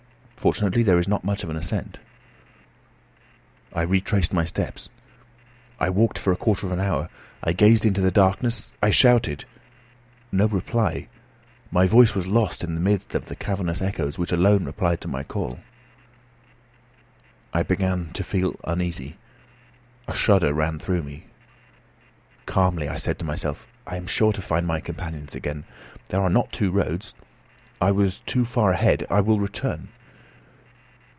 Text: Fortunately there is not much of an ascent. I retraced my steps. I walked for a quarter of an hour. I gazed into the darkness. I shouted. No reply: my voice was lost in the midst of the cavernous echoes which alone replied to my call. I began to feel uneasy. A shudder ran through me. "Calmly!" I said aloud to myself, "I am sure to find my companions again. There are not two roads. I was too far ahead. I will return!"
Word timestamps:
Fortunately 0.41 0.81
there 0.81 0.97
is 0.97 1.07
not 1.07 1.23
much 1.23 1.43
of 1.43 1.51
an 1.51 1.55
ascent. 1.55 1.99
I 3.73 3.83
retraced 3.83 4.33
my 4.33 4.43
steps. 4.43 4.89
I 5.79 5.91
walked 5.91 6.17
for 6.17 6.33
a 6.33 6.35
quarter 6.35 6.65
of 6.65 6.71
an 6.71 6.79
hour. 6.79 7.09
I 7.43 7.53
gazed 7.53 7.85
into 7.85 8.01
the 8.01 8.09
darkness. 8.09 8.73
I 8.81 8.89
shouted. 8.89 9.45
No 10.31 10.47
reply: 10.47 11.09
my 11.69 11.85
voice 11.85 12.15
was 12.15 12.25
lost 12.25 12.63
in 12.63 12.73
the 12.73 12.81
midst 12.81 13.13
of 13.13 13.25
the 13.27 13.35
cavernous 13.35 13.83
echoes 13.83 14.17
which 14.17 14.31
alone 14.31 14.65
replied 14.65 14.99
to 15.01 15.07
my 15.07 15.21
call. 15.23 15.59
I 17.53 17.61
began 17.61 18.11
to 18.13 18.23
feel 18.23 18.59
uneasy. 18.63 19.17
A 20.07 20.13
shudder 20.15 20.55
ran 20.55 20.79
through 20.79 21.03
me. 21.03 21.25
"Calmly!" 22.47 22.89
I 22.89 22.95
said 22.95 23.17
aloud 23.17 23.19
to 23.19 23.25
myself, 23.25 23.67
"I 23.85 23.95
am 23.97 24.07
sure 24.07 24.33
to 24.33 24.41
find 24.41 24.65
my 24.65 24.79
companions 24.79 25.35
again. 25.35 25.65
There 26.07 26.19
are 26.21 26.31
not 26.31 26.51
two 26.51 26.71
roads. 26.71 27.13
I 27.79 27.91
was 27.91 28.21
too 28.21 28.43
far 28.43 28.71
ahead. 28.71 29.05
I 29.07 29.21
will 29.21 29.39
return!" 29.39 29.89